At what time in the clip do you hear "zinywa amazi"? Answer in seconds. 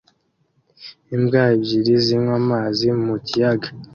2.05-2.85